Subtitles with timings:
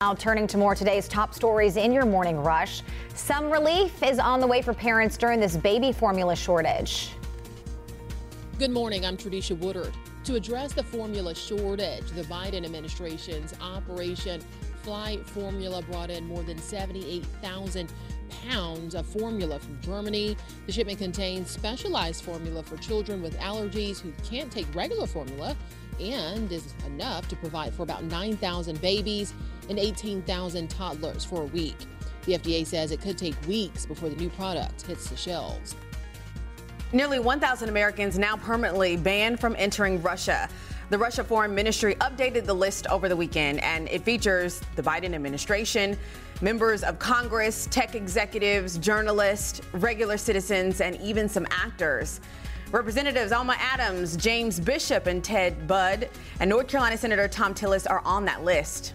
[0.00, 2.82] Now turning to more today's top stories in your morning rush.
[3.16, 7.10] Some relief is on the way for parents during this baby formula shortage.
[8.60, 9.04] Good morning.
[9.04, 9.92] I'm Tradisha Woodard.
[10.22, 14.40] To address the formula shortage, the Biden administration's Operation
[14.84, 17.92] Fly Formula brought in more than 78,000
[18.48, 20.36] pounds of formula from Germany.
[20.66, 25.56] The shipment contains specialized formula for children with allergies who can't take regular formula
[26.00, 29.34] and is enough to provide for about 9,000 babies
[29.68, 31.76] and 18,000 toddlers for a week.
[32.24, 35.76] The FDA says it could take weeks before the new product hits the shelves.
[36.92, 40.48] Nearly 1,000 Americans now permanently banned from entering Russia.
[40.90, 45.12] The Russia Foreign Ministry updated the list over the weekend, and it features the Biden
[45.14, 45.98] administration,
[46.40, 52.22] members of Congress, tech executives, journalists, regular citizens, and even some actors.
[52.70, 58.02] Representatives Alma Adams, James Bishop, and Ted Budd, and North Carolina Senator Thom Tillis are
[58.04, 58.92] on that list.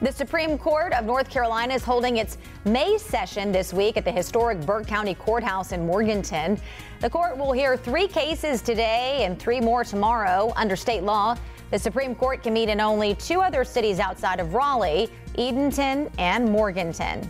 [0.00, 4.12] The Supreme Court of North Carolina is holding its May session this week at the
[4.12, 6.60] historic Burke County Courthouse in Morganton.
[7.00, 10.52] The court will hear three cases today and three more tomorrow.
[10.54, 11.36] Under state law,
[11.72, 16.48] the Supreme Court can meet in only two other cities outside of Raleigh, Edenton and
[16.48, 17.28] Morganton.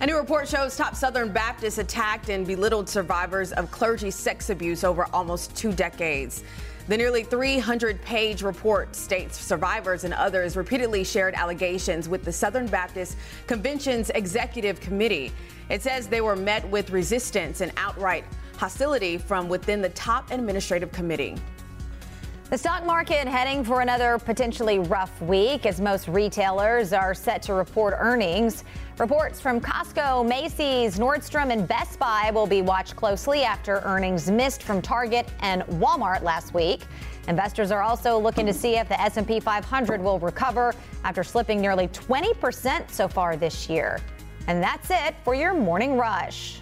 [0.00, 4.82] A new report shows top Southern Baptists attacked and belittled survivors of clergy sex abuse
[4.82, 6.42] over almost two decades.
[6.88, 12.66] The nearly 300 page report states survivors and others repeatedly shared allegations with the Southern
[12.66, 15.32] Baptist Convention's Executive Committee.
[15.70, 18.24] It says they were met with resistance and outright
[18.56, 21.36] hostility from within the top administrative committee.
[22.50, 27.54] The stock market heading for another potentially rough week as most retailers are set to
[27.54, 28.64] report earnings.
[28.98, 34.62] Reports from Costco, Macy's, Nordstrom, and Best Buy will be watched closely after earnings missed
[34.62, 36.82] from Target and Walmart last week.
[37.28, 41.88] Investors are also looking to see if the S&P 500 will recover after slipping nearly
[41.88, 43.98] 20% so far this year.
[44.48, 46.60] And that's it for your morning rush.